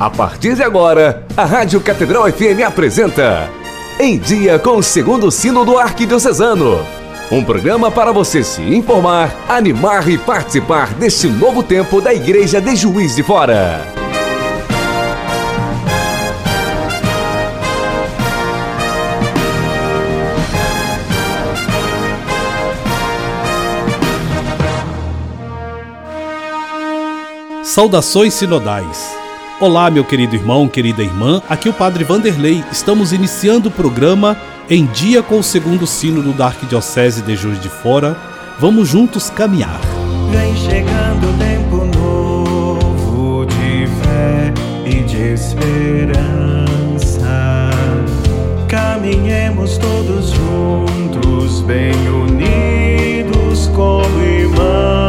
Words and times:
A 0.00 0.08
partir 0.08 0.54
de 0.54 0.62
agora, 0.62 1.26
a 1.36 1.44
Rádio 1.44 1.78
Catedral 1.78 2.24
FM 2.32 2.64
apresenta 2.66 3.50
Em 3.98 4.16
Dia 4.16 4.58
com 4.58 4.78
o 4.78 4.82
Segundo 4.82 5.30
Sino 5.30 5.62
do 5.62 5.76
Arquidiocesano. 5.76 6.82
Um 7.30 7.44
programa 7.44 7.90
para 7.90 8.10
você 8.10 8.42
se 8.42 8.62
informar, 8.62 9.30
animar 9.46 10.08
e 10.08 10.16
participar 10.16 10.94
deste 10.94 11.28
novo 11.28 11.62
tempo 11.62 12.00
da 12.00 12.14
Igreja 12.14 12.62
de 12.62 12.74
Juiz 12.76 13.14
de 13.14 13.22
Fora. 13.22 13.86
Saudações 27.62 28.32
sinodais. 28.32 29.19
Olá, 29.60 29.90
meu 29.90 30.02
querido 30.06 30.34
irmão, 30.34 30.66
querida 30.66 31.02
irmã. 31.02 31.42
Aqui 31.46 31.68
é 31.68 31.70
o 31.70 31.74
Padre 31.74 32.02
Vanderlei. 32.02 32.64
Estamos 32.72 33.12
iniciando 33.12 33.68
o 33.68 33.70
programa 33.70 34.34
em 34.70 34.86
dia 34.86 35.22
com 35.22 35.38
o 35.38 35.42
segundo 35.42 35.86
sínodo 35.86 36.32
da 36.32 36.46
Arquidiocese 36.46 37.20
de 37.20 37.36
Juiz 37.36 37.60
de 37.60 37.68
Fora. 37.68 38.16
Vamos 38.58 38.88
juntos 38.88 39.28
caminhar. 39.28 39.78
Vem 40.30 40.56
chegando 40.56 41.28
o 41.28 41.34
tempo 41.36 41.84
novo 41.94 43.44
de 43.44 43.86
fé 44.02 44.54
e 44.86 45.02
de 45.02 45.34
esperança. 45.34 47.20
Caminhemos 48.66 49.76
todos 49.76 50.30
juntos, 50.30 51.60
bem 51.60 51.92
unidos 52.08 53.70
como 53.74 54.22
irmãos. 54.22 54.99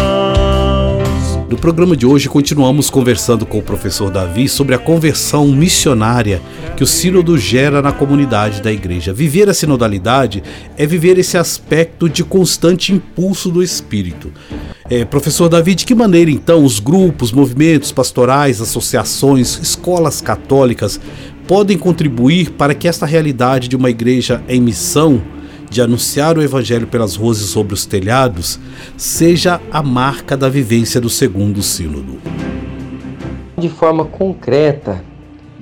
No 1.51 1.57
programa 1.57 1.97
de 1.97 2.05
hoje 2.05 2.29
continuamos 2.29 2.89
conversando 2.89 3.45
com 3.45 3.57
o 3.57 3.61
professor 3.61 4.09
Davi 4.09 4.47
sobre 4.47 4.73
a 4.73 4.77
conversão 4.77 5.49
missionária 5.49 6.41
que 6.77 6.83
o 6.83 6.87
sínodo 6.87 7.37
gera 7.37 7.81
na 7.81 7.91
comunidade 7.91 8.61
da 8.61 8.71
igreja. 8.71 9.11
Viver 9.11 9.49
a 9.49 9.53
sinodalidade 9.53 10.41
é 10.77 10.85
viver 10.85 11.17
esse 11.17 11.37
aspecto 11.37 12.07
de 12.07 12.23
constante 12.23 12.93
impulso 12.93 13.51
do 13.51 13.61
espírito. 13.61 14.31
É, 14.89 15.03
professor 15.03 15.49
Davi, 15.49 15.75
de 15.75 15.85
que 15.85 15.93
maneira 15.93 16.31
então 16.31 16.63
os 16.63 16.79
grupos, 16.79 17.33
movimentos 17.33 17.91
pastorais, 17.91 18.61
associações, 18.61 19.59
escolas 19.61 20.21
católicas 20.21 21.01
podem 21.49 21.77
contribuir 21.77 22.51
para 22.51 22.73
que 22.73 22.87
esta 22.87 23.05
realidade 23.05 23.67
de 23.67 23.75
uma 23.75 23.89
igreja 23.89 24.41
em 24.47 24.61
missão 24.61 25.21
de 25.71 25.81
anunciar 25.81 26.37
o 26.37 26.43
Evangelho 26.43 26.85
pelas 26.85 27.15
ruas 27.15 27.39
e 27.39 27.47
sobre 27.47 27.73
os 27.73 27.85
telhados 27.85 28.59
seja 28.97 29.61
a 29.71 29.81
marca 29.81 30.35
da 30.35 30.49
vivência 30.49 30.99
do 30.99 31.09
segundo 31.09 31.63
Sínodo. 31.63 32.19
De 33.57 33.69
forma 33.69 34.03
concreta, 34.03 35.01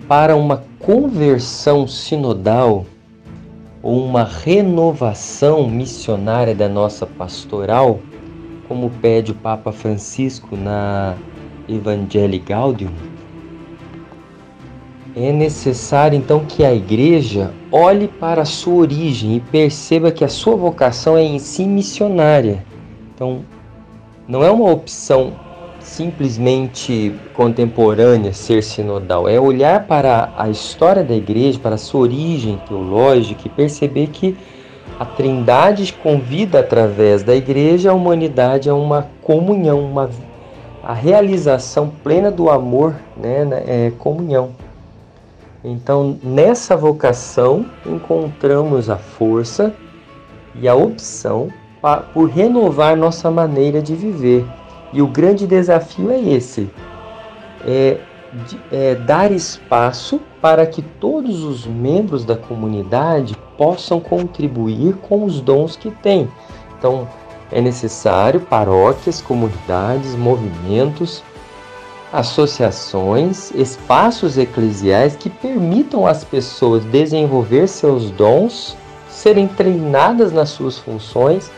para 0.07 0.35
uma 0.35 0.63
conversão 0.79 1.87
sinodal 1.87 2.87
ou 3.83 4.03
uma 4.03 4.23
renovação 4.23 5.69
missionária 5.69 6.55
da 6.55 6.67
nossa 6.67 7.05
pastoral, 7.05 7.99
como 8.67 8.89
pede 8.89 9.31
o 9.31 9.35
Papa 9.35 9.71
Francisco 9.71 10.57
na 10.57 11.15
Evangelii 11.67 12.39
Gaudium, 12.39 12.89
é 15.25 15.31
necessário 15.31 16.17
então 16.17 16.45
que 16.45 16.63
a 16.63 16.73
igreja 16.73 17.51
olhe 17.71 18.07
para 18.07 18.43
a 18.43 18.45
sua 18.45 18.75
origem 18.75 19.35
e 19.35 19.39
perceba 19.39 20.11
que 20.11 20.23
a 20.23 20.29
sua 20.29 20.55
vocação 20.55 21.17
é 21.17 21.23
em 21.23 21.39
si 21.39 21.65
missionária. 21.65 22.63
Então, 23.13 23.41
não 24.27 24.43
é 24.43 24.51
uma 24.51 24.71
opção 24.71 25.33
simplesmente 25.79 27.13
contemporânea 27.33 28.31
ser 28.31 28.63
sinodal, 28.63 29.27
é 29.27 29.39
olhar 29.39 29.87
para 29.87 30.31
a 30.37 30.49
história 30.49 31.03
da 31.03 31.15
igreja, 31.15 31.59
para 31.59 31.75
a 31.75 31.79
sua 31.79 32.01
origem 32.01 32.61
teológica 32.67 33.41
e 33.45 33.49
perceber 33.49 34.07
que 34.07 34.37
a 34.99 35.05
Trindade 35.05 35.93
convida 35.93 36.59
através 36.59 37.23
da 37.23 37.35
igreja 37.35 37.91
a 37.91 37.93
humanidade 37.93 38.69
a 38.69 38.75
uma 38.75 39.07
comunhão, 39.21 39.79
uma 39.79 40.09
a 40.83 40.93
realização 40.93 41.91
plena 42.03 42.31
do 42.31 42.49
amor, 42.49 42.95
né, 43.17 43.47
é 43.67 43.91
comunhão. 43.97 44.49
Então, 45.63 46.17
nessa 46.23 46.77
vocação, 46.77 47.65
encontramos 47.85 48.89
a 48.89 48.97
força 48.97 49.73
e 50.55 50.67
a 50.67 50.75
opção 50.75 51.49
por 52.13 52.29
renovar 52.29 52.95
nossa 52.95 53.29
maneira 53.29 53.81
de 53.81 53.95
viver. 53.95 54.45
E 54.93 55.01
o 55.01 55.07
grande 55.07 55.45
desafio 55.45 56.11
é 56.11 56.19
esse: 56.19 56.69
é, 57.65 57.97
é 58.71 58.95
dar 58.95 59.31
espaço 59.31 60.21
para 60.41 60.65
que 60.65 60.81
todos 60.81 61.43
os 61.43 61.67
membros 61.67 62.23
da 62.23 62.37
comunidade 62.37 63.35
possam 63.57 63.99
contribuir 63.99 64.95
com 64.95 65.25
os 65.25 65.41
dons 65.41 65.75
que 65.75 65.91
têm. 65.91 66.29
Então, 66.77 67.07
é 67.51 67.59
necessário 67.59 68.39
paróquias, 68.39 69.21
comunidades, 69.21 70.15
movimentos 70.15 71.21
associações, 72.11 73.51
espaços 73.51 74.37
eclesiais 74.37 75.15
que 75.15 75.29
permitam 75.29 76.07
às 76.07 76.23
pessoas 76.23 76.83
desenvolver 76.85 77.67
seus 77.67 78.09
dons, 78.11 78.75
serem 79.09 79.47
treinadas 79.47 80.31
nas 80.31 80.49
suas 80.49 80.77
funções 80.77 81.51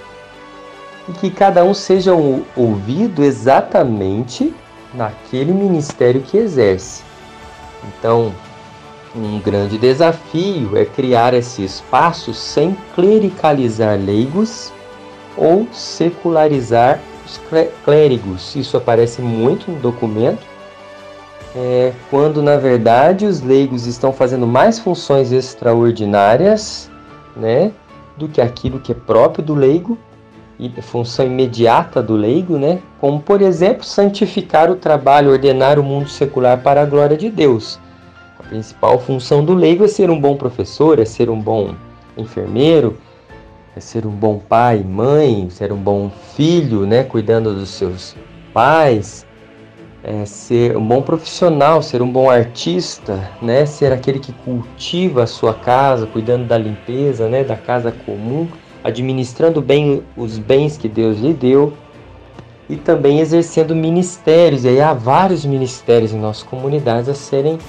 e 1.08 1.14
que 1.14 1.30
cada 1.30 1.64
um 1.64 1.74
seja 1.74 2.14
ouvido 2.56 3.24
exatamente 3.24 4.54
naquele 4.94 5.54
ministério 5.54 6.22
que 6.22 6.38
exerce. 6.38 7.04
Então, 7.88 8.34
um 9.16 9.40
grande 9.40 9.78
desafio 9.78 10.78
é 10.78 10.86
criar 10.86 11.34
esse 11.34 11.64
espaço 11.64 12.34
sem 12.34 12.78
clericalizar 12.96 13.98
leigos 13.98 14.72
ou 15.38 15.68
secularizar 15.72 17.00
os 17.32 17.42
clérigos. 17.84 18.56
Isso 18.56 18.76
aparece 18.76 19.22
muito 19.22 19.72
no 19.72 19.80
documento, 19.80 20.46
é, 21.56 21.94
quando 22.10 22.42
na 22.42 22.58
verdade 22.58 23.26
os 23.26 23.42
leigos 23.42 23.86
estão 23.86 24.12
fazendo 24.12 24.48
mais 24.48 24.80
funções 24.80 25.32
extraordinárias 25.32 26.90
né, 27.36 27.72
do 28.18 28.28
que 28.28 28.42
aquilo 28.42 28.80
que 28.80 28.92
é 28.92 28.96
próprio 28.96 29.44
do 29.44 29.54
leigo 29.54 29.98
e 30.60 30.70
função 30.82 31.26
imediata 31.26 32.04
do 32.04 32.16
leigo, 32.16 32.58
né, 32.58 32.80
como 33.00 33.20
por 33.20 33.42
exemplo 33.42 33.84
santificar 33.84 34.70
o 34.70 34.76
trabalho, 34.76 35.32
ordenar 35.32 35.80
o 35.80 35.84
mundo 35.84 36.08
secular 36.08 36.62
para 36.62 36.82
a 36.82 36.86
glória 36.86 37.18
de 37.18 37.30
Deus. 37.30 37.80
A 38.40 38.44
principal 38.44 39.00
função 39.00 39.44
do 39.44 39.54
leigo 39.54 39.84
é 39.84 39.88
ser 39.88 40.10
um 40.10 40.20
bom 40.20 40.36
professor, 40.36 41.00
é 41.00 41.06
ser 41.06 41.30
um 41.30 41.40
bom 41.40 41.74
enfermeiro, 42.18 42.98
é 43.76 43.80
ser 43.80 44.06
um 44.06 44.12
bom 44.12 44.38
pai, 44.38 44.84
mãe, 44.84 45.50
ser 45.50 45.72
um 45.72 45.78
bom 45.78 46.12
filho, 46.36 46.86
né, 46.86 47.04
cuidando 47.04 47.54
dos 47.54 47.70
seus 47.70 48.16
pais, 48.54 49.26
é 50.04 50.26
ser 50.26 50.76
um 50.76 50.86
bom 50.86 51.02
profissional, 51.02 51.82
ser 51.82 52.02
um 52.02 52.12
bom 52.12 52.30
artista, 52.30 53.30
né, 53.42 53.66
ser 53.66 53.94
aquele 53.94 54.20
que 54.20 54.34
cultiva 54.34 55.24
a 55.24 55.28
sua 55.28 55.54
casa, 55.54 56.08
cuidando 56.08 56.48
da 56.48 56.58
limpeza, 56.58 57.30
né, 57.30 57.44
da 57.44 57.56
casa 57.56 57.92
comum, 58.06 58.48
administrando 58.84 59.62
bem 59.62 60.04
os 60.18 60.38
bens 60.38 60.78
que 60.78 60.90
Deus 60.90 61.20
lhe 61.20 61.34
deu 61.34 61.74
e 62.68 62.76
também 62.76 63.20
exercendo 63.20 63.76
ministérios. 63.76 64.64
E 64.64 64.70
aí 64.70 64.82
há 64.82 64.94
vários 64.94 65.46
ministérios 65.46 66.14
em 66.14 66.20
nossas 66.20 66.44
comunidades 66.44 67.10
a 67.10 67.14
serem 67.14 67.60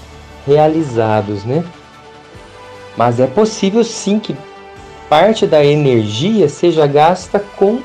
realizados, 0.46 1.44
né? 1.44 1.64
Mas 2.96 3.20
é 3.20 3.26
possível 3.26 3.82
sim 3.84 4.18
que 4.18 4.34
parte 5.12 5.46
da 5.46 5.62
energia 5.62 6.48
seja 6.48 6.86
gasta 6.86 7.38
com 7.38 7.80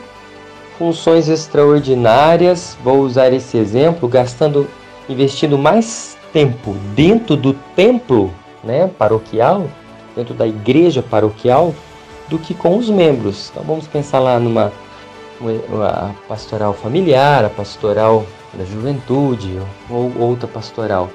funções 0.78 1.28
extraordinárias. 1.28 2.78
Vou 2.82 3.00
usar 3.00 3.34
esse 3.34 3.58
exemplo, 3.58 4.08
gastando, 4.08 4.66
investindo 5.10 5.58
mais 5.58 6.18
tempo 6.32 6.74
dentro 6.96 7.36
do 7.36 7.52
templo, 7.76 8.32
né, 8.64 8.90
paroquial, 8.98 9.68
dentro 10.16 10.34
da 10.34 10.48
igreja 10.48 11.04
paroquial, 11.04 11.76
do 12.30 12.40
que 12.40 12.54
com 12.54 12.78
os 12.78 12.90
membros. 12.90 13.50
Então 13.52 13.62
vamos 13.62 13.88
pensar 13.88 14.20
lá 14.20 14.40
numa 14.40 14.72
uma 15.42 16.16
pastoral 16.30 16.74
familiar, 16.74 17.44
a 17.44 17.50
pastoral 17.50 18.26
da 18.54 18.64
juventude 18.64 19.60
ou 19.90 20.14
outra 20.18 20.48
pastoral. 20.48 21.10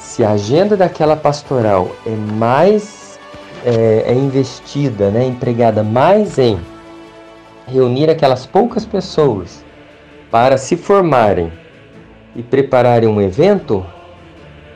Se 0.00 0.24
a 0.24 0.30
agenda 0.30 0.76
daquela 0.76 1.14
pastoral 1.14 1.92
é 2.04 2.10
mais 2.10 3.05
é, 3.66 4.04
é 4.06 4.14
investida, 4.14 5.10
né, 5.10 5.26
empregada 5.26 5.82
mais 5.82 6.38
em 6.38 6.56
reunir 7.66 8.08
aquelas 8.08 8.46
poucas 8.46 8.86
pessoas 8.86 9.64
para 10.30 10.56
se 10.56 10.76
formarem 10.76 11.52
e 12.36 12.42
prepararem 12.42 13.08
um 13.08 13.20
evento, 13.20 13.84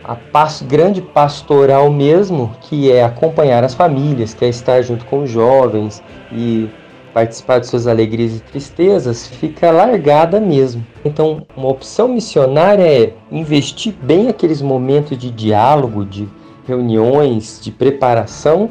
a 0.02 0.16
pas, 0.16 0.60
grande 0.60 1.00
pastoral 1.00 1.88
mesmo, 1.92 2.50
que 2.62 2.90
é 2.90 3.04
acompanhar 3.04 3.62
as 3.62 3.74
famílias, 3.74 4.34
que 4.34 4.44
é 4.44 4.48
estar 4.48 4.82
junto 4.82 5.04
com 5.04 5.22
os 5.22 5.30
jovens 5.30 6.02
e 6.32 6.68
participar 7.14 7.60
de 7.60 7.68
suas 7.68 7.86
alegrias 7.86 8.36
e 8.36 8.40
tristezas, 8.40 9.28
fica 9.28 9.70
largada 9.70 10.40
mesmo. 10.40 10.84
Então, 11.04 11.46
uma 11.56 11.68
opção 11.68 12.08
missionária 12.08 12.82
é 12.82 13.12
investir 13.30 13.94
bem 14.02 14.28
aqueles 14.28 14.60
momentos 14.60 15.16
de 15.16 15.30
diálogo, 15.30 16.04
de 16.04 16.28
reuniões, 16.66 17.60
de 17.60 17.70
preparação, 17.70 18.70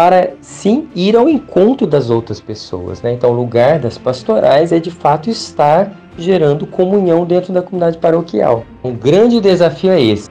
para 0.00 0.30
sim 0.40 0.88
ir 0.94 1.14
ao 1.14 1.28
encontro 1.28 1.86
das 1.86 2.08
outras 2.08 2.40
pessoas. 2.40 3.02
Né? 3.02 3.12
Então, 3.12 3.32
o 3.32 3.34
lugar 3.34 3.78
das 3.78 3.98
pastorais 3.98 4.72
é 4.72 4.78
de 4.78 4.90
fato 4.90 5.28
estar 5.28 5.92
gerando 6.16 6.66
comunhão 6.66 7.26
dentro 7.26 7.52
da 7.52 7.60
comunidade 7.60 7.98
paroquial. 7.98 8.64
Um 8.82 8.94
grande 8.94 9.42
desafio 9.42 9.90
é 9.90 10.00
esse: 10.00 10.30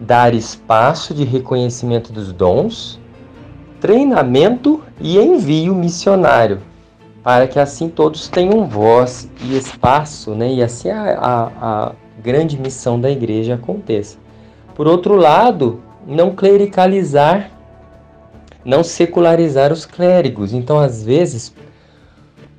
dar 0.00 0.32
espaço 0.32 1.12
de 1.12 1.24
reconhecimento 1.24 2.10
dos 2.10 2.32
dons, 2.32 2.98
treinamento 3.82 4.82
e 4.98 5.18
envio 5.18 5.74
missionário, 5.74 6.60
para 7.22 7.46
que 7.46 7.58
assim 7.58 7.90
todos 7.90 8.28
tenham 8.28 8.66
voz 8.66 9.28
e 9.44 9.58
espaço, 9.58 10.30
né? 10.30 10.54
e 10.54 10.62
assim 10.62 10.88
a, 10.88 11.18
a, 11.18 11.50
a 11.60 11.92
grande 12.22 12.58
missão 12.58 12.98
da 12.98 13.10
igreja 13.10 13.56
aconteça. 13.56 14.16
Por 14.74 14.88
outro 14.88 15.16
lado, 15.16 15.82
não 16.06 16.30
clericalizar, 16.30 17.50
não 18.64 18.84
secularizar 18.84 19.72
os 19.72 19.84
clérigos. 19.84 20.52
Então, 20.52 20.78
às 20.78 21.02
vezes, 21.02 21.52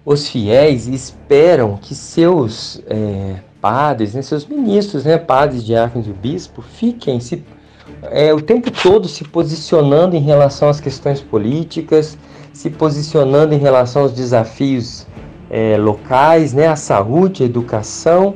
os 0.06 0.28
fiéis 0.28 0.88
esperam 0.88 1.78
que 1.78 1.96
seus 1.96 2.82
é, 2.88 3.36
padres, 3.62 4.14
né, 4.14 4.22
seus 4.22 4.46
ministros, 4.46 5.06
né, 5.06 5.18
padres, 5.18 5.64
diáconos 5.64 6.08
e 6.08 6.12
bispo, 6.12 6.62
fiquem 6.62 7.20
se, 7.20 7.44
é, 8.04 8.34
o 8.34 8.42
tempo 8.42 8.70
todo 8.70 9.08
se 9.08 9.24
posicionando 9.24 10.16
em 10.16 10.20
relação 10.20 10.68
às 10.70 10.82
questões 10.82 11.22
políticas, 11.22 12.18
se 12.52 12.70
posicionando 12.70 13.54
em 13.54 13.58
relação 13.58 14.02
aos 14.04 14.12
desafios 14.12 15.08
é, 15.50 15.78
locais, 15.78 16.54
né, 16.54 16.68
à 16.68 16.76
saúde, 16.76 17.44
à 17.44 17.46
educação, 17.46 18.36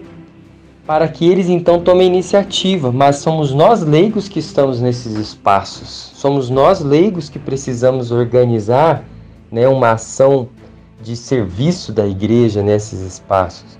para 0.87 1.09
que 1.09 1.29
eles 1.29 1.49
então 1.49 1.81
tomem 1.81 2.07
iniciativa. 2.07 2.91
Mas 2.91 3.17
somos 3.17 3.53
nós 3.53 3.83
leigos 3.83 4.29
que 4.29 4.39
estamos 4.39 4.79
nesses 4.79 5.13
espaços, 5.15 6.13
somos 6.15 6.49
nós 6.49 6.79
leigos 6.79 7.27
que 7.29 7.37
precisamos 7.37 8.09
organizar 8.09 9.03
né, 9.51 9.67
uma 9.67 9.91
ação 9.91 10.47
de 11.03 11.15
serviço 11.15 11.91
da 11.91 12.07
igreja 12.07 12.63
nesses 12.63 13.01
espaços. 13.01 13.77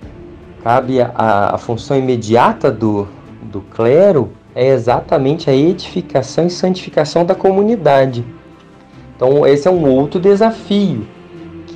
Cabe 0.61 1.01
a, 1.01 1.51
a 1.53 1.57
função 1.57 1.97
imediata 1.97 2.69
do, 2.69 3.07
do 3.41 3.61
clero 3.61 4.31
é 4.53 4.67
exatamente 4.67 5.49
a 5.49 5.55
edificação 5.55 6.45
e 6.47 6.49
santificação 6.49 7.25
da 7.25 7.33
comunidade. 7.33 8.25
Então, 9.15 9.47
esse 9.47 9.67
é 9.67 9.71
um 9.71 9.87
outro 9.87 10.19
desafio 10.19 11.07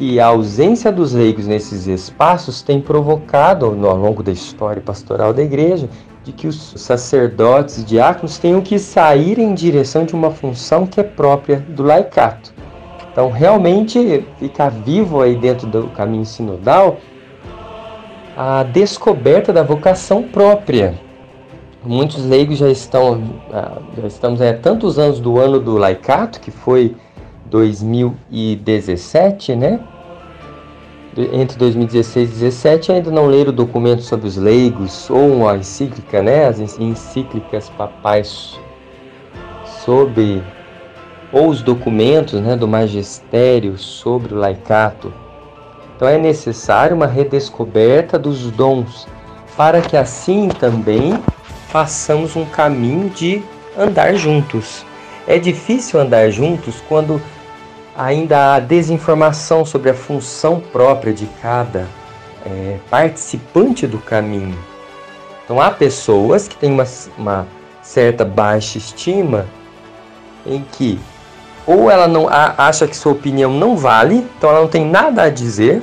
que 0.01 0.19
a 0.19 0.25
ausência 0.25 0.91
dos 0.91 1.13
leigos 1.13 1.45
nesses 1.45 1.85
espaços 1.85 2.63
tem 2.63 2.81
provocado 2.81 3.67
ao 3.67 3.95
longo 3.95 4.23
da 4.23 4.31
história 4.31 4.81
pastoral 4.81 5.31
da 5.31 5.43
igreja 5.43 5.87
de 6.23 6.31
que 6.31 6.47
os 6.47 6.73
sacerdotes 6.75 7.77
e 7.77 7.83
diáconos 7.83 8.39
tenham 8.39 8.61
que 8.61 8.79
sair 8.79 9.37
em 9.37 9.53
direção 9.53 10.03
de 10.03 10.15
uma 10.15 10.31
função 10.31 10.87
que 10.87 10.99
é 10.99 11.03
própria 11.03 11.59
do 11.59 11.83
laicato. 11.83 12.51
Então, 13.11 13.29
realmente 13.29 14.25
ficar 14.39 14.69
vivo 14.69 15.21
aí 15.21 15.35
dentro 15.35 15.67
do 15.67 15.83
caminho 15.89 16.25
sinodal 16.25 16.97
a 18.35 18.63
descoberta 18.63 19.53
da 19.53 19.61
vocação 19.61 20.23
própria. 20.23 20.95
Muitos 21.85 22.25
leigos 22.25 22.57
já 22.57 22.71
estão, 22.71 23.21
ah, 23.53 23.77
já 24.01 24.07
estamos 24.07 24.41
há 24.41 24.51
tantos 24.51 24.97
anos 24.97 25.19
do 25.19 25.37
ano 25.37 25.59
do 25.59 25.77
laicato, 25.77 26.39
que 26.39 26.49
foi 26.49 26.95
2017, 27.51 29.55
né? 29.55 29.79
Entre 31.17 31.57
2016 31.57 32.29
e 32.29 32.31
2017 32.31 32.91
ainda 32.93 33.11
não 33.11 33.27
leram 33.27 33.49
o 33.49 33.53
documento 33.53 34.01
sobre 34.01 34.27
os 34.27 34.37
leigos 34.37 35.09
ou 35.09 35.47
a 35.47 35.57
encíclica, 35.57 36.21
né? 36.21 36.47
As 36.47 36.59
encíclicas 36.79 37.69
papais 37.69 38.57
sobre 39.83 40.41
ou 41.33 41.49
os 41.49 41.61
documentos 41.61 42.39
né, 42.39 42.55
do 42.55 42.67
magistério 42.67 43.77
sobre 43.77 44.33
o 44.33 44.37
laicato. 44.37 45.13
Então 45.95 46.07
é 46.07 46.17
necessário 46.17 46.95
uma 46.95 47.07
redescoberta 47.07 48.17
dos 48.17 48.49
dons, 48.51 49.07
para 49.55 49.81
que 49.81 49.95
assim 49.95 50.47
também 50.47 51.21
façamos 51.67 52.35
um 52.35 52.45
caminho 52.45 53.09
de 53.09 53.41
andar 53.77 54.15
juntos. 54.15 54.85
É 55.27 55.37
difícil 55.37 55.99
andar 55.99 56.29
juntos 56.31 56.81
quando 56.89 57.21
ainda 57.97 58.55
há 58.55 58.59
desinformação 58.59 59.65
sobre 59.65 59.89
a 59.89 59.93
função 59.93 60.59
própria 60.59 61.13
de 61.13 61.25
cada 61.41 61.87
é, 62.45 62.77
participante 62.89 63.85
do 63.85 63.97
caminho. 63.97 64.57
Então 65.43 65.59
há 65.59 65.69
pessoas 65.71 66.47
que 66.47 66.55
têm 66.55 66.71
uma, 66.71 66.87
uma 67.17 67.47
certa 67.81 68.23
baixa 68.23 68.77
estima 68.77 69.45
em 70.45 70.63
que 70.71 70.99
ou 71.65 71.91
ela 71.91 72.07
não 72.07 72.27
acha 72.29 72.87
que 72.87 72.97
sua 72.97 73.11
opinião 73.11 73.53
não 73.53 73.77
vale, 73.77 74.25
então 74.37 74.49
ela 74.49 74.61
não 74.61 74.67
tem 74.67 74.83
nada 74.83 75.23
a 75.23 75.29
dizer, 75.29 75.81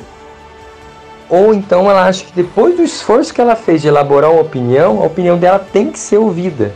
ou 1.29 1.55
então 1.55 1.89
ela 1.89 2.07
acha 2.07 2.25
que 2.25 2.33
depois 2.33 2.77
do 2.77 2.83
esforço 2.83 3.33
que 3.33 3.41
ela 3.41 3.55
fez 3.55 3.83
de 3.83 3.89
elaborar 3.89 4.33
uma 4.33 4.41
opinião, 4.41 5.01
a 5.01 5.07
opinião 5.07 5.39
dela 5.39 5.59
tem 5.59 5.91
que 5.91 5.99
ser 5.99 6.19
ouvida. 6.19 6.75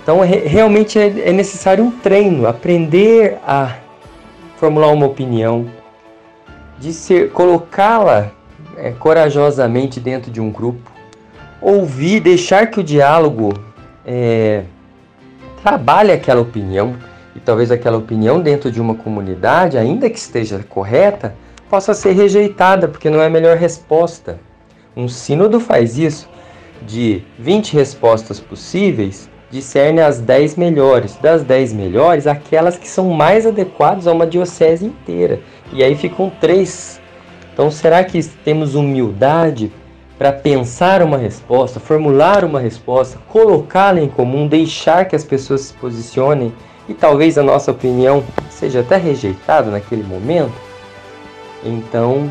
Então 0.00 0.20
realmente 0.20 0.98
é, 0.98 1.28
é 1.28 1.32
necessário 1.32 1.82
um 1.82 1.90
treino, 1.90 2.46
aprender 2.46 3.38
a 3.44 3.72
formular 4.56 4.88
uma 4.88 5.06
opinião, 5.06 5.70
de 6.78 6.92
ser 6.92 7.30
colocá-la 7.30 8.30
é, 8.76 8.90
corajosamente 8.92 10.00
dentro 10.00 10.30
de 10.30 10.40
um 10.40 10.50
grupo, 10.50 10.90
ouvir, 11.60 12.20
deixar 12.20 12.66
que 12.70 12.80
o 12.80 12.84
diálogo 12.84 13.54
é, 14.04 14.64
trabalhe 15.62 16.12
aquela 16.12 16.40
opinião 16.40 16.96
e 17.34 17.40
talvez 17.40 17.70
aquela 17.70 17.98
opinião 17.98 18.40
dentro 18.40 18.70
de 18.70 18.80
uma 18.80 18.94
comunidade, 18.94 19.76
ainda 19.76 20.08
que 20.08 20.18
esteja 20.18 20.64
correta, 20.68 21.34
possa 21.68 21.92
ser 21.92 22.12
rejeitada 22.12 22.88
porque 22.88 23.10
não 23.10 23.20
é 23.20 23.26
a 23.26 23.30
melhor 23.30 23.56
resposta. 23.56 24.38
Um 24.96 25.08
sínodo 25.08 25.60
faz 25.60 25.98
isso. 25.98 26.28
De 26.82 27.22
20 27.38 27.74
respostas 27.74 28.38
possíveis, 28.38 29.28
discerne 29.50 30.00
as 30.00 30.20
10 30.20 30.56
melhores. 30.56 31.16
Das 31.16 31.42
10 31.42 31.72
melhores, 31.72 32.26
aquelas 32.26 32.76
que 32.76 32.88
são 32.88 33.10
mais 33.10 33.46
adequadas 33.46 34.06
a 34.06 34.12
uma 34.12 34.26
diocese 34.26 34.86
inteira. 34.86 35.40
E 35.72 35.82
aí 35.82 35.94
ficam 35.94 36.30
três. 36.40 37.00
Então, 37.52 37.70
será 37.70 38.04
que 38.04 38.22
temos 38.44 38.74
humildade 38.74 39.72
para 40.18 40.32
pensar 40.32 41.02
uma 41.02 41.18
resposta, 41.18 41.78
formular 41.78 42.44
uma 42.44 42.60
resposta, 42.60 43.18
colocá-la 43.28 44.00
em 44.00 44.08
comum, 44.08 44.46
deixar 44.46 45.04
que 45.04 45.14
as 45.14 45.24
pessoas 45.24 45.62
se 45.62 45.74
posicionem 45.74 46.52
e 46.88 46.94
talvez 46.94 47.36
a 47.36 47.42
nossa 47.42 47.70
opinião 47.70 48.24
seja 48.48 48.80
até 48.80 48.96
rejeitada 48.96 49.70
naquele 49.70 50.02
momento, 50.02 50.54
então 51.64 52.30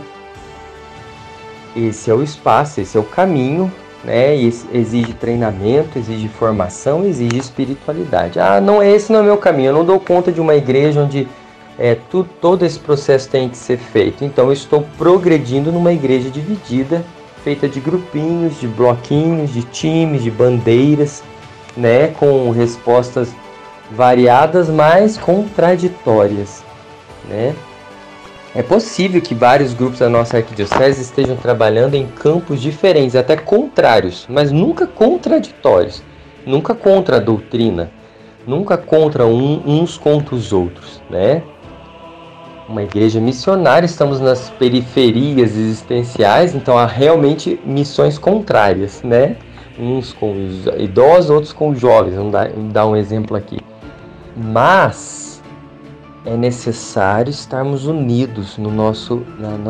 esse 1.75 2.10
é 2.10 2.13
o 2.13 2.24
espaço, 2.24 2.79
esse 2.79 2.98
é 2.98 3.00
o 3.00 3.03
caminho, 3.03 3.72
né? 4.05 4.35
exige 4.35 5.13
treinamento, 5.13 5.97
exige 5.97 6.29
formação, 6.29 7.05
exige 7.05 7.38
espiritualidade. 7.38 8.39
Ah, 8.39 8.62
não 8.62 8.81
esse 8.81 9.12
não 9.12 9.19
é 9.19 9.24
meu 9.24 9.38
caminho. 9.38 9.69
Eu 9.69 9.74
não 9.74 9.85
dou 9.85 10.00
conta 10.00 10.31
de 10.31 10.39
uma 10.39 10.55
igreja 10.55 11.01
onde 11.01 11.27
é, 11.77 11.95
tu, 11.95 12.25
todo 12.39 12.63
esse 12.65 12.79
processo 12.79 13.27
tem 13.29 13.50
que 13.50 13.57
ser 13.57 13.77
feito. 13.77 14.24
Então 14.24 14.45
eu 14.45 14.53
estou 14.53 14.85
progredindo 14.97 15.71
numa 15.71 15.91
igreja 15.91 16.29
dividida, 16.29 17.03
feita 17.43 17.67
de 17.67 17.79
grupinhos, 17.79 18.59
de 18.59 18.67
bloquinhos, 18.67 19.51
de 19.51 19.63
times, 19.63 20.24
de 20.24 20.31
bandeiras, 20.31 21.24
né? 21.75 22.07
Com 22.07 22.51
respostas 22.51 23.29
variadas, 23.91 24.69
mas 24.69 25.17
contraditórias, 25.17 26.63
né? 27.27 27.53
É 28.55 28.63
possível 28.63 29.21
que 29.21 29.35
vários 29.35 29.74
grupos 29.74 30.00
da 30.00 30.07
nossa 30.07 30.38
arquidiocese 30.38 31.01
estejam 31.01 31.35
trabalhando 31.35 31.95
em 31.95 32.07
campos 32.07 32.62
diferentes, 32.62 33.13
até 33.13 33.35
contrários, 33.35 34.25
mas 34.29 34.50
nunca 34.50 34.88
contraditórios, 34.88 36.01
nunca 36.45 36.74
contra 36.74 37.17
a 37.17 37.19
doutrina, 37.19 37.91
nunca 38.47 38.77
contra 38.77 39.25
um, 39.25 39.62
uns 39.65 39.97
contra 39.97 40.33
os 40.33 40.53
outros, 40.53 41.01
né? 41.09 41.43
Uma 42.69 42.81
igreja 42.81 43.19
missionária, 43.19 43.85
estamos 43.85 44.21
nas 44.21 44.50
periferias 44.51 45.51
existenciais, 45.57 46.55
então 46.55 46.77
há 46.77 46.85
realmente 46.85 47.59
missões 47.65 48.17
contrárias, 48.17 49.03
né? 49.03 49.35
Uns 49.77 50.13
com 50.13 50.31
os 50.31 50.65
idosos, 50.81 51.29
outros 51.29 51.51
com 51.51 51.71
os 51.71 51.79
jovens. 51.79 52.15
Vamos 52.15 52.31
dar, 52.31 52.47
vamos 52.47 52.71
dar 52.71 52.88
um 52.88 52.95
exemplo 52.95 53.35
aqui. 53.35 53.59
Mas 54.33 55.25
é 56.25 56.36
necessário 56.36 57.29
estarmos 57.29 57.86
unidos 57.86 58.58
no 58.58 58.72
nosso, 58.72 59.22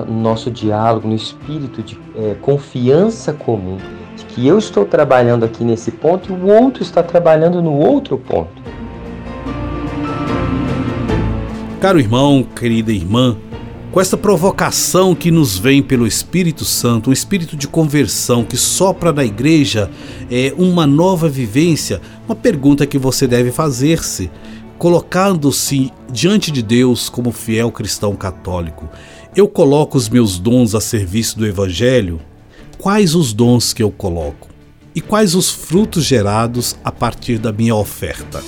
no 0.07 0.21
nosso 0.21 0.49
diálogo, 0.49 1.07
no 1.07 1.15
espírito 1.15 1.83
de 1.83 1.99
é, 2.15 2.35
confiança 2.41 3.33
comum, 3.33 3.77
de 4.15 4.23
que 4.25 4.47
eu 4.47 4.57
estou 4.57 4.85
trabalhando 4.85 5.43
aqui 5.43 5.65
nesse 5.65 5.91
ponto 5.91 6.31
e 6.31 6.33
o 6.33 6.47
outro 6.47 6.81
está 6.81 7.03
trabalhando 7.03 7.61
no 7.61 7.73
outro 7.73 8.17
ponto. 8.17 8.63
Caro 11.81 11.99
irmão, 11.99 12.41
querida 12.55 12.91
irmã, 12.91 13.35
com 13.91 14.01
essa 14.01 14.17
provocação 14.17 15.13
que 15.13 15.31
nos 15.31 15.57
vem 15.57 15.81
pelo 15.81 16.07
Espírito 16.07 16.65
Santo, 16.65 17.09
um 17.09 17.13
espírito 17.13 17.55
de 17.55 17.67
conversão 17.67 18.43
que 18.43 18.57
sopra 18.57 19.13
na 19.13 19.23
igreja 19.23 19.89
é 20.29 20.53
uma 20.57 20.87
nova 20.87 21.29
vivência, 21.29 22.01
uma 22.27 22.35
pergunta 22.35 22.85
que 22.85 22.97
você 22.97 23.25
deve 23.25 23.51
fazer-se, 23.51 24.29
colocando-se 24.77 25.91
diante 26.11 26.51
de 26.51 26.61
Deus 26.61 27.09
como 27.09 27.31
fiel 27.31 27.71
cristão 27.71 28.15
católico. 28.15 28.89
Eu 29.35 29.47
coloco 29.47 29.97
os 29.97 30.09
meus 30.09 30.37
dons 30.39 30.75
a 30.75 30.81
serviço 30.81 31.37
do 31.37 31.45
evangelho? 31.45 32.21
Quais 32.77 33.15
os 33.15 33.33
dons 33.33 33.73
que 33.73 33.83
eu 33.83 33.91
coloco? 33.91 34.49
E 34.93 35.01
quais 35.01 35.35
os 35.35 35.49
frutos 35.49 36.05
gerados 36.05 36.75
a 36.83 36.91
partir 36.91 37.37
da 37.37 37.51
minha 37.51 37.75
oferta? 37.75 38.41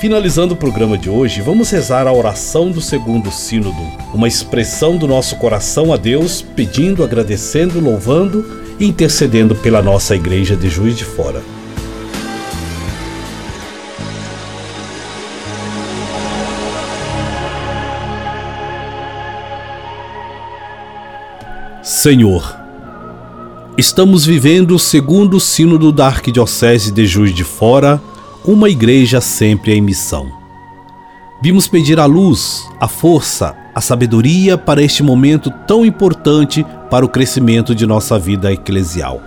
Finalizando 0.00 0.54
o 0.54 0.56
programa 0.56 0.96
de 0.96 1.10
hoje, 1.10 1.40
vamos 1.40 1.70
rezar 1.70 2.06
a 2.06 2.12
oração 2.12 2.70
do 2.70 2.80
segundo 2.80 3.30
sínodo, 3.30 3.80
uma 4.14 4.28
expressão 4.28 4.96
do 4.96 5.08
nosso 5.08 5.36
coração 5.36 5.92
a 5.92 5.96
Deus, 5.96 6.42
pedindo, 6.42 7.02
agradecendo, 7.02 7.80
louvando 7.80 8.65
intercedendo 8.78 9.54
pela 9.54 9.80
nossa 9.80 10.14
igreja 10.14 10.56
de 10.56 10.68
Juiz 10.68 10.96
de 10.96 11.04
Fora. 11.04 11.42
Senhor, 21.82 22.56
estamos 23.78 24.26
vivendo 24.26 24.74
o 24.74 24.78
segundo 24.78 25.40
sínodo 25.40 25.90
da 25.90 26.06
Arquidiocese 26.06 26.92
de 26.92 27.06
Juiz 27.06 27.34
de 27.34 27.44
Fora 27.44 28.00
uma 28.44 28.68
igreja 28.68 29.20
sempre 29.20 29.72
em 29.72 29.80
missão. 29.80 30.30
Vimos 31.42 31.66
pedir 31.66 31.98
a 31.98 32.06
luz, 32.06 32.68
a 32.80 32.88
força, 32.88 33.56
a 33.74 33.80
sabedoria 33.80 34.56
para 34.56 34.82
este 34.82 35.02
momento 35.02 35.50
tão 35.66 35.84
importante 35.84 36.64
para 36.90 37.04
o 37.04 37.08
crescimento 37.08 37.74
de 37.74 37.86
nossa 37.86 38.18
vida 38.18 38.52
eclesial. 38.52 39.20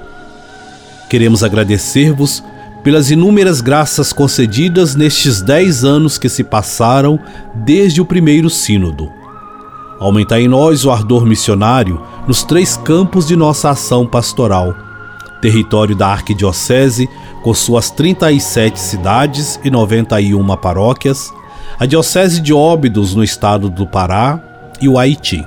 Queremos 1.10 1.44
agradecer-vos 1.44 2.44
pelas 2.84 3.12
inúmeras 3.12 3.62
graças 3.62 4.13
concedidas 4.13 4.96
nestes 4.96 5.42
dez 5.42 5.84
anos 5.84 6.18
que 6.18 6.30
se 6.30 6.44
passaram 6.44 7.20
desde 7.54 8.01
o 8.01 8.06
primeiro 8.06 8.50
Sínodo. 8.50 9.12
Aumentar 10.00 10.39
em 10.39 10.48
nós 10.48 10.86
o 10.86 10.92
ardor 10.92 11.25
missionário 11.25 12.01
nos 12.25 12.44
três 12.44 12.78
campos 12.78 13.28
de 13.28 13.36
nossa 13.36 13.72
ação 13.72 14.08
pastoral: 14.08 14.74
território 15.42 15.96
da 15.96 16.08
Arquidiocese, 16.08 17.10
com 17.44 17.54
suas 17.54 17.89
37 17.92 18.80
cidades 18.80 19.60
e 19.63 19.70
91 19.70 20.56
paróquias, 20.58 21.34
a 21.78 21.86
Diocese 21.86 22.39
de 22.39 22.54
Óbidos 22.54 23.13
no 23.13 23.24
estado 23.24 23.70
do 23.70 23.86
Pará 23.86 24.39
e 24.82 24.88
o 24.88 24.98
Haiti. 24.98 25.46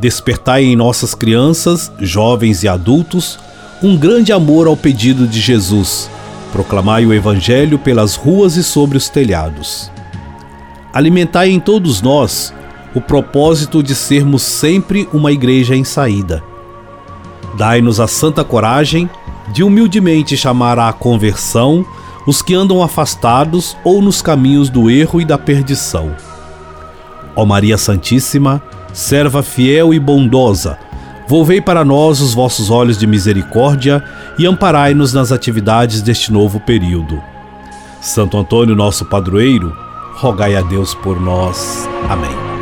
Despertai 0.00 0.64
em 0.64 0.76
nossas 0.76 1.14
crianças, 1.14 1.90
jovens 2.00 2.62
e 2.62 2.68
adultos 2.68 3.38
um 3.82 3.96
grande 3.96 4.32
amor 4.32 4.66
ao 4.66 4.76
pedido 4.76 5.26
de 5.26 5.40
Jesus. 5.40 6.08
Proclamai 6.52 7.04
o 7.04 7.12
Evangelho 7.12 7.78
pelas 7.78 8.14
ruas 8.14 8.56
e 8.56 8.64
sobre 8.64 8.96
os 8.96 9.08
telhados. 9.08 9.90
Alimentai 10.92 11.50
em 11.50 11.60
todos 11.60 12.00
nós 12.00 12.54
o 12.94 13.00
propósito 13.00 13.82
de 13.82 13.94
sermos 13.94 14.42
sempre 14.42 15.08
uma 15.12 15.32
igreja 15.32 15.74
em 15.74 15.84
saída. 15.84 16.42
Dai-nos 17.58 18.00
a 18.00 18.06
santa 18.06 18.44
coragem 18.44 19.10
de 19.52 19.62
humildemente 19.62 20.36
chamar 20.36 20.78
à 20.78 20.92
conversão 20.92 21.84
os 22.26 22.40
que 22.40 22.54
andam 22.54 22.82
afastados 22.82 23.76
ou 23.84 24.00
nos 24.00 24.22
caminhos 24.22 24.70
do 24.70 24.88
erro 24.88 25.20
e 25.20 25.24
da 25.24 25.36
perdição. 25.36 26.14
Ó 27.36 27.44
Maria 27.44 27.76
Santíssima, 27.76 28.62
serva 28.94 29.42
fiel 29.42 29.92
e 29.92 29.98
bondosa, 29.98 30.78
volvei 31.28 31.60
para 31.60 31.84
nós 31.84 32.20
os 32.20 32.32
vossos 32.32 32.70
olhos 32.70 32.96
de 32.96 33.06
misericórdia 33.06 34.02
e 34.38 34.46
amparai-nos 34.46 35.12
nas 35.12 35.32
atividades 35.32 36.00
deste 36.00 36.32
novo 36.32 36.60
período. 36.60 37.22
Santo 38.00 38.38
Antônio, 38.38 38.76
nosso 38.76 39.04
padroeiro, 39.04 39.76
rogai 40.14 40.54
a 40.56 40.62
Deus 40.62 40.94
por 40.94 41.20
nós. 41.20 41.88
Amém. 42.08 42.53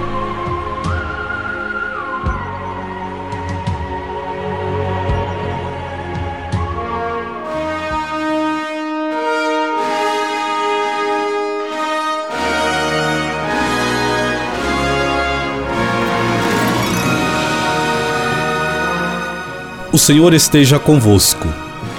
O 19.93 19.99
Senhor 19.99 20.33
esteja 20.33 20.79
convosco, 20.79 21.47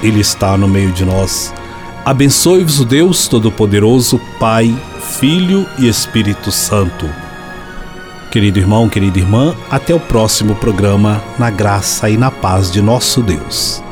Ele 0.01 0.19
está 0.19 0.57
no 0.57 0.67
meio 0.67 0.91
de 0.91 1.05
nós. 1.05 1.53
Abençoe-vos 2.03 2.79
o 2.79 2.85
Deus 2.85 3.27
Todo-Poderoso, 3.27 4.19
Pai, 4.39 4.75
Filho 5.19 5.63
e 5.77 5.87
Espírito 5.87 6.51
Santo. 6.51 7.07
Querido 8.31 8.57
irmão, 8.57 8.89
querida 8.89 9.19
irmã, 9.19 9.55
até 9.69 9.93
o 9.93 9.99
próximo 9.99 10.55
programa, 10.55 11.23
na 11.37 11.51
graça 11.51 12.09
e 12.09 12.17
na 12.17 12.31
paz 12.31 12.71
de 12.71 12.81
nosso 12.81 13.21
Deus. 13.21 13.83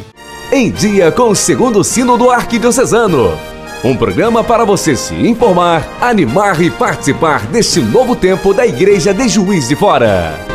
Em 0.51 0.69
dia 0.69 1.09
com 1.11 1.29
o 1.29 1.35
segundo 1.35 1.81
sino 1.83 2.17
do 2.17 2.29
Arquidiocesano. 2.29 3.31
Um 3.83 3.95
programa 3.95 4.43
para 4.43 4.65
você 4.65 4.95
se 4.95 5.13
informar, 5.13 5.87
animar 6.01 6.59
e 6.61 6.69
participar 6.69 7.45
deste 7.47 7.79
novo 7.79 8.15
tempo 8.15 8.53
da 8.53 8.65
Igreja 8.65 9.13
de 9.13 9.29
Juiz 9.29 9.69
de 9.69 9.75
Fora. 9.75 10.46